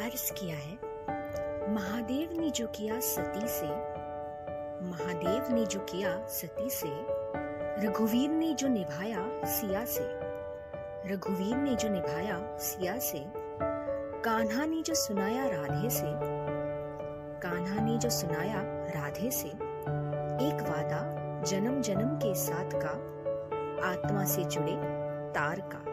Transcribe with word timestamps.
अर्ज़ 0.00 0.32
किया 0.32 0.56
है, 0.56 0.78
महादेव 1.74 2.40
ने 2.40 2.50
जो 2.50 2.66
किया 2.66 3.00
सती 3.00 3.48
से, 3.48 3.66
महादेव 4.84 5.54
ने 5.54 5.66
जो 5.66 5.80
किया 5.80 6.26
सती 6.26 6.70
से, 6.70 6.88
रघुवीर 7.86 8.30
ने 8.30 8.54
जो 8.54 8.68
निभाया 8.68 9.44
सिया 9.44 9.84
से, 9.84 10.04
रघुवीर 11.12 11.56
ने 11.56 11.74
जो 11.74 11.88
निभाया 11.88 12.56
सिया 12.58 12.98
से, 12.98 13.24
कान्हा 14.24 14.64
ने 14.64 14.82
जो 14.82 14.94
सुनाया 14.94 15.46
राधे 15.46 15.90
से, 15.90 16.12
कान्हा 17.40 17.84
ने 17.84 17.98
जो 17.98 18.10
सुनाया 18.10 18.62
राधे 18.96 19.30
से, 19.30 19.48
एक 19.48 20.66
वादा 20.68 21.04
जन्म 21.42 21.80
जन्म 21.80 22.16
के 22.16 22.34
साथ 22.34 22.70
का, 22.74 22.96
आत्मा 23.90 24.24
से 24.24 24.44
जुड़े 24.44 24.76
तार 25.32 25.60
का। 25.60 25.89